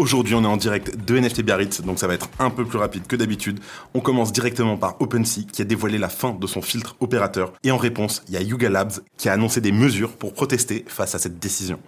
[0.00, 2.78] Aujourd'hui, on est en direct de NFT Biarritz, donc ça va être un peu plus
[2.78, 3.60] rapide que d'habitude.
[3.92, 7.52] On commence directement par OpenSea, qui a dévoilé la fin de son filtre opérateur.
[7.64, 10.86] Et en réponse, il y a Yuga Labs, qui a annoncé des mesures pour protester
[10.88, 11.78] face à cette décision.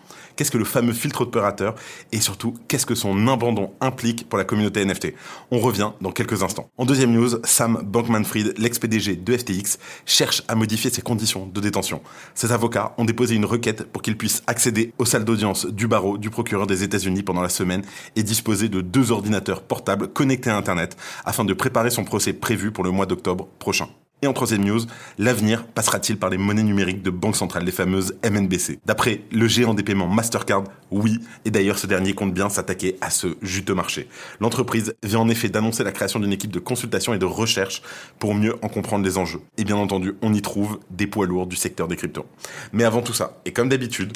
[0.42, 1.76] Qu'est-ce que le fameux filtre opérateur
[2.10, 5.14] Et surtout, qu'est-ce que son abandon implique pour la communauté NFT
[5.52, 6.68] On revient dans quelques instants.
[6.76, 12.02] En deuxième news, Sam Bankman-Fried, l'ex-PDG de FTX, cherche à modifier ses conditions de détention.
[12.34, 16.18] Ses avocats ont déposé une requête pour qu'il puisse accéder aux salles d'audience du barreau
[16.18, 17.84] du procureur des États-Unis pendant la semaine
[18.16, 22.72] et disposer de deux ordinateurs portables connectés à Internet afin de préparer son procès prévu
[22.72, 23.86] pour le mois d'octobre prochain.
[24.24, 24.78] Et en troisième news,
[25.18, 29.74] l'avenir passera-t-il par les monnaies numériques de banque centrale, les fameuses MNBC D'après le géant
[29.74, 34.08] des paiements Mastercard, oui, et d'ailleurs ce dernier compte bien s'attaquer à ce juteux marché.
[34.38, 37.82] L'entreprise vient en effet d'annoncer la création d'une équipe de consultation et de recherche
[38.20, 39.40] pour mieux en comprendre les enjeux.
[39.58, 42.26] Et bien entendu, on y trouve des poids lourds du secteur des cryptos.
[42.72, 44.12] Mais avant tout ça, et comme d'habitude,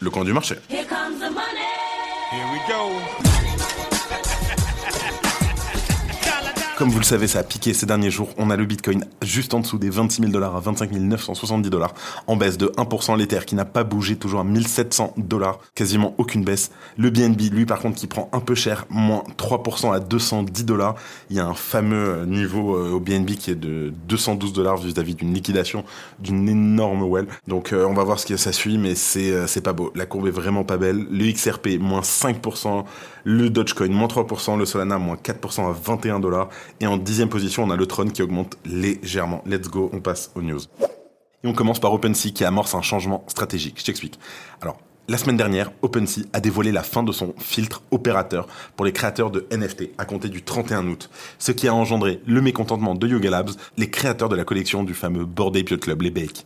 [0.00, 0.54] le coin du marché.
[0.70, 1.68] Here comes the money.
[2.32, 3.31] Here we go.
[6.82, 8.30] Comme vous le savez, ça a piqué ces derniers jours.
[8.38, 11.94] On a le Bitcoin juste en dessous des 26 000 dollars à 25 970 dollars,
[12.26, 13.16] en baisse de 1%.
[13.16, 16.72] L'Ether qui n'a pas bougé, toujours à 1700 dollars, quasiment aucune baisse.
[16.98, 20.96] Le BNB, lui, par contre, qui prend un peu cher, moins 3% à 210 dollars.
[21.30, 25.14] Il y a un fameux niveau euh, au BNB qui est de 212 dollars vis-à-vis
[25.14, 25.84] d'une liquidation
[26.18, 27.28] d'une énorme well.
[27.46, 29.92] Donc, euh, on va voir ce que ça suit, mais c'est euh, pas beau.
[29.94, 31.06] La courbe est vraiment pas belle.
[31.12, 32.82] Le XRP, moins 5%.
[33.22, 34.58] Le Dogecoin, moins 3%.
[34.58, 36.48] Le Solana, moins 4% à 21 dollars.
[36.80, 39.42] Et en dixième position, on a le Tron qui augmente légèrement.
[39.46, 40.60] Let's go, on passe aux news.
[41.44, 43.76] Et on commence par OpenSea qui amorce un changement stratégique.
[43.78, 44.18] Je t'explique.
[44.60, 48.92] Alors, la semaine dernière, OpenSea a dévoilé la fin de son filtre opérateur pour les
[48.92, 51.10] créateurs de NFT à compter du 31 août,
[51.40, 54.94] ce qui a engendré le mécontentement de Yoga Labs, les créateurs de la collection du
[54.94, 56.44] fameux Bored Ape Club, les Bakes.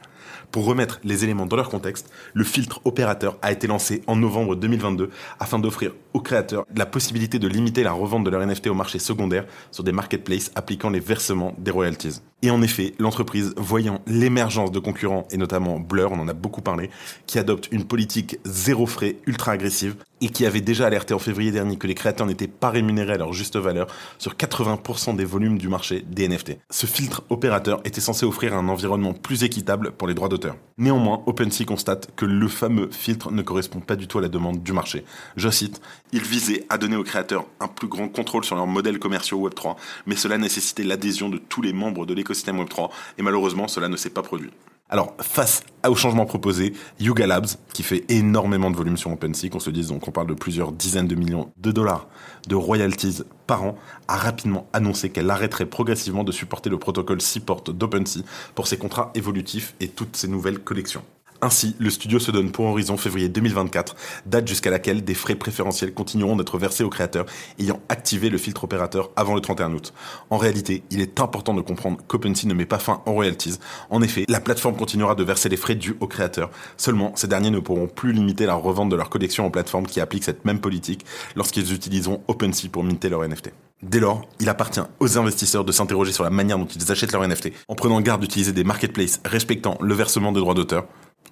[0.50, 4.56] Pour remettre les éléments dans leur contexte, le filtre opérateur a été lancé en novembre
[4.56, 8.98] 2022 afin d'offrir créateurs la possibilité de limiter la revente de leur NFT au marché
[8.98, 12.20] secondaire sur des marketplaces appliquant les versements des royalties.
[12.42, 16.60] Et en effet, l'entreprise, voyant l'émergence de concurrents, et notamment Blur, on en a beaucoup
[16.60, 16.90] parlé,
[17.26, 21.50] qui adopte une politique zéro frais ultra agressive, et qui avait déjà alerté en février
[21.50, 23.86] dernier que les créateurs n'étaient pas rémunérés à leur juste valeur
[24.18, 26.58] sur 80% des volumes du marché des NFT.
[26.70, 30.56] Ce filtre opérateur était censé offrir un environnement plus équitable pour les droits d'auteur.
[30.78, 34.62] Néanmoins, OpenSea constate que le fameux filtre ne correspond pas du tout à la demande
[34.62, 35.04] du marché.
[35.36, 35.80] Je cite,
[36.12, 39.76] il visait à donner aux créateurs un plus grand contrôle sur leurs modèles commerciaux Web3,
[40.06, 43.96] mais cela nécessitait l'adhésion de tous les membres de l'écosystème Web3, et malheureusement cela ne
[43.96, 44.50] s'est pas produit.
[44.88, 49.58] Alors, face au changement proposé, Yuga Labs, qui fait énormément de volume sur OpenSea, qu'on
[49.58, 52.06] se dise, donc on parle de plusieurs dizaines de millions de dollars
[52.46, 57.62] de royalties par an, a rapidement annoncé qu'elle arrêterait progressivement de supporter le protocole Seaport
[57.62, 58.20] d'OpenSea
[58.54, 61.02] pour ses contrats évolutifs et toutes ses nouvelles collections.
[61.42, 65.92] Ainsi, le studio se donne pour horizon février 2024, date jusqu'à laquelle des frais préférentiels
[65.92, 67.26] continueront d'être versés aux créateurs
[67.58, 69.92] ayant activé le filtre opérateur avant le 31 août.
[70.30, 73.58] En réalité, il est important de comprendre qu'OpenSea ne met pas fin aux royalties.
[73.90, 76.50] En effet, la plateforme continuera de verser les frais dus aux créateurs.
[76.76, 80.00] Seulement, ces derniers ne pourront plus limiter la revente de leur collection aux plateformes qui
[80.00, 81.04] appliquent cette même politique
[81.34, 83.52] lorsqu'ils utiliseront OpenSea pour minter leur NFT.
[83.82, 87.26] Dès lors, il appartient aux investisseurs de s'interroger sur la manière dont ils achètent leur
[87.28, 90.86] NFT, en prenant garde d'utiliser des marketplaces respectant le versement de droits d'auteur,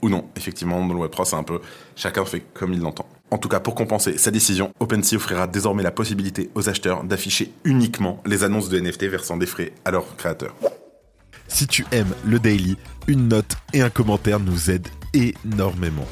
[0.04, 0.26] ou non.
[0.36, 1.60] Effectivement, dans le Web3, c'est un peu
[1.96, 3.08] chacun fait comme il l'entend.
[3.30, 7.50] En tout cas, pour compenser sa décision, OpenSea offrira désormais la possibilité aux acheteurs d'afficher
[7.64, 10.54] uniquement les annonces de NFT versant des frais à leurs créateurs.
[11.48, 12.76] Si tu aimes le daily,
[13.08, 16.06] une note et un commentaire nous aident énormément.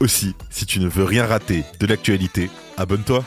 [0.00, 3.24] Aussi, si tu ne veux rien rater de l'actualité, abonne-toi.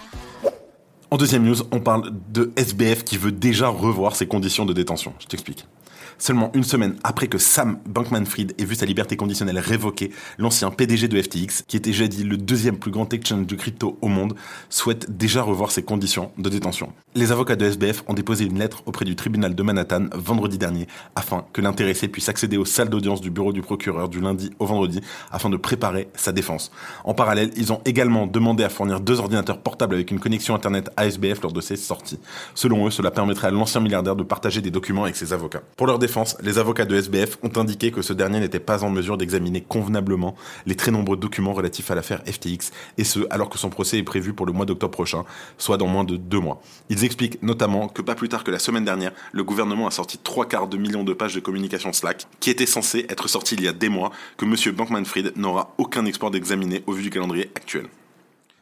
[1.11, 5.13] En deuxième news, on parle de SBF qui veut déjà revoir ses conditions de détention.
[5.19, 5.67] Je t'explique.
[6.17, 11.07] Seulement une semaine après que Sam Bankman-Fried ait vu sa liberté conditionnelle révoquée, l'ancien PDG
[11.07, 14.35] de FTX, qui était jadis le deuxième plus grand exchange de crypto au monde,
[14.69, 16.93] souhaite déjà revoir ses conditions de détention.
[17.15, 20.87] Les avocats de SBF ont déposé une lettre auprès du tribunal de Manhattan vendredi dernier
[21.15, 24.65] afin que l'intéressé puisse accéder aux salles d'audience du bureau du procureur du lundi au
[24.65, 25.01] vendredi
[25.31, 26.71] afin de préparer sa défense.
[27.03, 30.89] En parallèle, ils ont également demandé à fournir deux ordinateurs portables avec une connexion internet
[30.97, 32.19] à SBF lors de ses sorties.
[32.53, 35.61] Selon eux, cela permettrait à l'ancien milliardaire de partager des documents avec ses avocats.
[35.75, 35.99] Pour le leur
[36.41, 40.35] les avocats de SBF ont indiqué que ce dernier n'était pas en mesure d'examiner convenablement
[40.65, 44.03] les très nombreux documents relatifs à l'affaire FTX, et ce, alors que son procès est
[44.03, 45.23] prévu pour le mois d'octobre prochain,
[45.57, 46.61] soit dans moins de deux mois.
[46.89, 50.17] Ils expliquent notamment que pas plus tard que la semaine dernière, le gouvernement a sorti
[50.17, 53.63] trois quarts de millions de pages de communication Slack, qui étaient censées être sorties il
[53.63, 54.75] y a des mois, que M.
[54.75, 57.87] Bankman-Fried n'aura aucun export d'examiner au vu du calendrier actuel.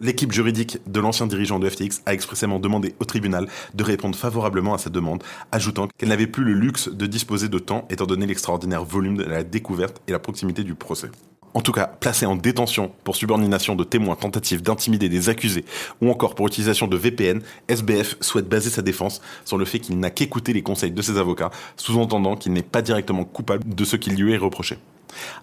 [0.04, 4.74] L'équipe juridique de l'ancien dirigeant de FTX a expressément demandé au tribunal de répondre favorablement
[4.74, 5.24] à sa demande,
[5.54, 9.24] ajoutant qu'elle n'avait plus le luxe de disposer de temps étant donné l'extraordinaire volume de
[9.24, 11.10] la découverte et la proximité du procès.
[11.54, 15.64] En tout cas, placé en détention pour subordination de témoins, tentative d'intimider des accusés
[16.02, 19.98] ou encore pour utilisation de VPN, SBF souhaite baser sa défense sur le fait qu'il
[20.02, 23.96] n'a qu'écouté les conseils de ses avocats, sous-entendant qu'il n'est pas directement coupable de ce
[23.96, 24.80] qui lui est reproché.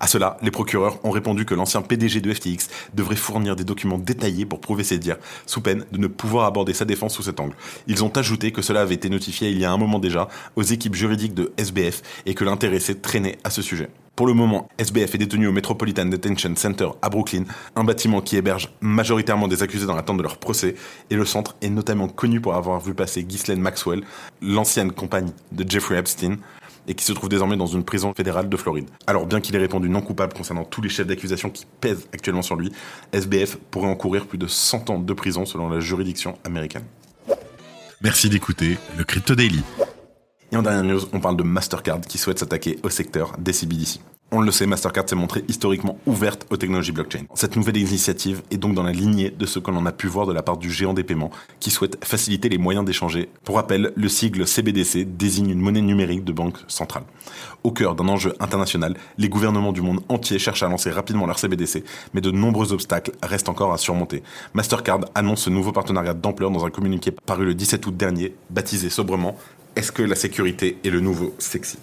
[0.01, 3.99] À cela, les procureurs ont répondu que l'ancien PDG de FTX devrait fournir des documents
[3.99, 7.41] détaillés pour prouver ses dires, sous peine de ne pouvoir aborder sa défense sous cet
[7.41, 7.55] angle.
[7.87, 10.63] Ils ont ajouté que cela avait été notifié il y a un moment déjà aux
[10.63, 13.91] équipes juridiques de SBF et que l'intéressé traînait à ce sujet.
[14.21, 17.45] Pour le moment, SBF est détenu au Metropolitan Detention Center à Brooklyn,
[17.75, 20.75] un bâtiment qui héberge majoritairement des accusés dans l'attente de leur procès,
[21.09, 24.03] et le centre est notamment connu pour avoir vu passer Ghislaine Maxwell,
[24.43, 26.37] l'ancienne compagne de Jeffrey Epstein,
[26.87, 28.89] et qui se trouve désormais dans une prison fédérale de Floride.
[29.07, 32.43] Alors bien qu'il ait répondu non coupable concernant tous les chefs d'accusation qui pèsent actuellement
[32.43, 32.73] sur lui,
[33.13, 36.85] SBF pourrait encourir plus de 100 ans de prison selon la juridiction américaine.
[38.03, 39.63] Merci d'écouter le Crypto Daily.
[40.53, 44.01] Et en dernière news, on parle de Mastercard qui souhaite s'attaquer au secteur des CBDC.
[44.33, 47.25] On le sait, Mastercard s'est montrée historiquement ouverte aux technologies blockchain.
[47.35, 50.25] Cette nouvelle initiative est donc dans la lignée de ce que l'on a pu voir
[50.25, 53.29] de la part du géant des paiements, qui souhaite faciliter les moyens d'échanger.
[53.43, 57.03] Pour rappel, le sigle CBDC désigne une monnaie numérique de banque centrale.
[57.65, 61.41] Au cœur d'un enjeu international, les gouvernements du monde entier cherchent à lancer rapidement leur
[61.41, 61.83] CBDC,
[62.15, 64.23] mais de nombreux obstacles restent encore à surmonter.
[64.55, 68.91] Mastercard annonce ce nouveau partenariat d'ampleur dans un communiqué paru le 17 août dernier, baptisé
[68.91, 69.37] sobrement
[69.75, 71.79] Est-ce que la sécurité est le nouveau sexy?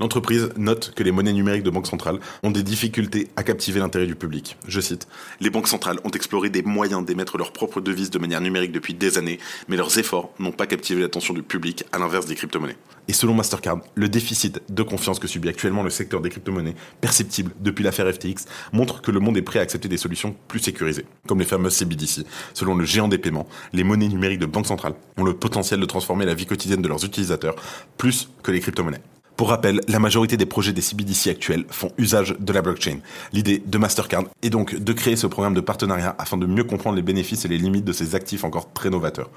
[0.00, 4.06] L'entreprise note que les monnaies numériques de banque centrale ont des difficultés à captiver l'intérêt
[4.06, 4.56] du public.
[4.66, 5.06] Je cite
[5.40, 8.94] Les banques centrales ont exploré des moyens d'émettre leurs propres devises de manière numérique depuis
[8.94, 9.38] des années,
[9.68, 12.76] mais leurs efforts n'ont pas captivé l'attention du public, à l'inverse des crypto-monnaies.
[13.06, 17.52] Et selon Mastercard, le déficit de confiance que subit actuellement le secteur des crypto-monnaies, perceptible
[17.60, 21.04] depuis l'affaire FTX, montre que le monde est prêt à accepter des solutions plus sécurisées,
[21.26, 22.24] comme les fameuses CBDC.
[22.54, 25.86] Selon le géant des paiements, les monnaies numériques de banque centrale ont le potentiel de
[25.86, 27.56] transformer la vie quotidienne de leurs utilisateurs
[27.98, 29.02] plus que les crypto-monnaies.
[29.36, 32.98] Pour rappel, la majorité des projets des CBDC actuels font usage de la blockchain.
[33.32, 36.94] L'idée de Mastercard est donc de créer ce programme de partenariat afin de mieux comprendre
[36.94, 39.30] les bénéfices et les limites de ces actifs encore très novateurs.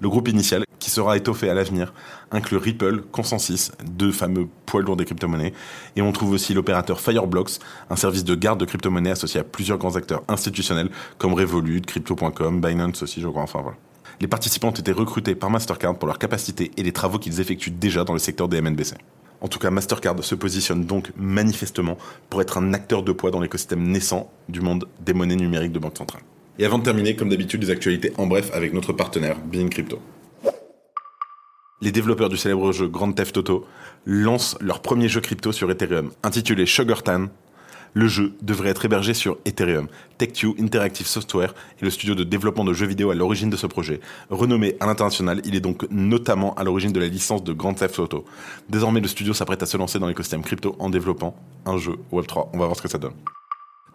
[0.00, 1.94] Le groupe initial, qui sera étoffé à l'avenir,
[2.32, 5.52] inclut Ripple, Consensus, deux fameux poids lourds des crypto-monnaies,
[5.94, 9.78] et on trouve aussi l'opérateur Fireblocks, un service de garde de crypto-monnaies associé à plusieurs
[9.78, 13.76] grands acteurs institutionnels comme Revolut, Crypto.com, Binance aussi, je crois, enfin voilà.
[14.20, 17.70] Les participants ont été recrutés par Mastercard pour leur capacité et les travaux qu'ils effectuent
[17.70, 18.94] déjà dans le secteur des MNBC.
[19.40, 21.98] En tout cas, Mastercard se positionne donc manifestement
[22.30, 25.78] pour être un acteur de poids dans l'écosystème naissant du monde des monnaies numériques de
[25.78, 26.22] banque centrale.
[26.58, 30.00] Et avant de terminer, comme d'habitude, les actualités en bref avec notre partenaire, Bean Crypto.
[31.82, 33.66] Les développeurs du célèbre jeu Grand Theft Auto
[34.06, 37.26] lancent leur premier jeu crypto sur Ethereum, intitulé Sugar Tan,
[37.96, 39.88] le jeu devrait être hébergé sur Ethereum.
[40.18, 43.66] TechTue Interactive Software est le studio de développement de jeux vidéo à l'origine de ce
[43.66, 44.00] projet.
[44.28, 47.98] Renommé à l'international, il est donc notamment à l'origine de la licence de Grand Theft
[47.98, 48.26] Auto.
[48.68, 51.34] Désormais, le studio s'apprête à se lancer dans l'écosystème crypto en développant
[51.64, 52.50] un jeu Web3.
[52.52, 53.14] On va voir ce que ça donne.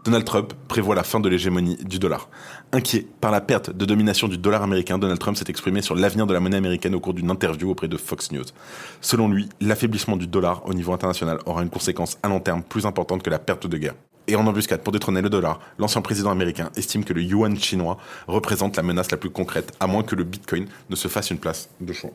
[0.03, 2.27] Donald Trump prévoit la fin de l'hégémonie du dollar.
[2.71, 6.25] Inquiet par la perte de domination du dollar américain, Donald Trump s'est exprimé sur l'avenir
[6.25, 8.46] de la monnaie américaine au cours d'une interview auprès de Fox News.
[9.00, 12.88] Selon lui, l'affaiblissement du dollar au niveau international aura une conséquence à long terme plus
[12.88, 13.93] importante que la perte de guerre.
[14.27, 17.98] Et en embuscade pour détrôner le dollar, l'ancien président américain estime que le yuan chinois
[18.27, 21.38] représente la menace la plus concrète, à moins que le bitcoin ne se fasse une
[21.38, 22.12] place de choix.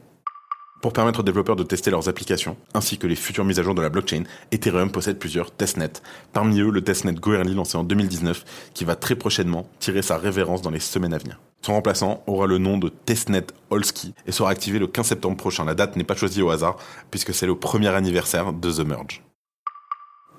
[0.82, 3.74] Pour permettre aux développeurs de tester leurs applications, ainsi que les futures mises à jour
[3.74, 6.02] de la blockchain, Ethereum possède plusieurs testnets.
[6.32, 10.62] Parmi eux, le testnet Goerli lancé en 2019, qui va très prochainement tirer sa révérence
[10.62, 11.40] dans les semaines à venir.
[11.62, 15.64] Son remplaçant aura le nom de testnet Holsky et sera activé le 15 septembre prochain.
[15.64, 16.76] La date n'est pas choisie au hasard,
[17.10, 19.22] puisque c'est le premier anniversaire de The Merge.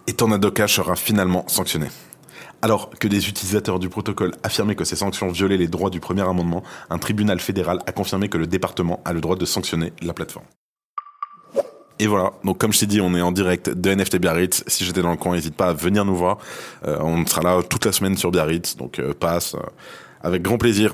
[0.06, 1.88] Et Tornado Cash sera finalement sanctionné.
[2.62, 6.24] Alors que des utilisateurs du protocole affirmaient que ces sanctions violaient les droits du premier
[6.24, 10.14] amendement, un tribunal fédéral a confirmé que le département a le droit de sanctionner la
[10.14, 10.46] plateforme.
[12.00, 14.64] Et voilà, donc comme je t'ai dit, on est en direct de NFT Biarritz.
[14.68, 16.38] Si j'étais dans le coin, n'hésite pas à venir nous voir.
[16.86, 19.60] Euh, on sera là toute la semaine sur Biarritz, donc euh, passe euh,
[20.22, 20.94] avec grand plaisir.